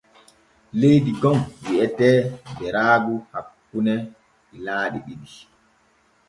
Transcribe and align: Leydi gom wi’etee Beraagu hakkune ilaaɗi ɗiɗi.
Leydi 0.79 1.11
gom 1.21 1.39
wi’etee 1.65 2.19
Beraagu 2.57 3.15
hakkune 3.31 3.95
ilaaɗi 4.55 4.99
ɗiɗi. 5.05 5.29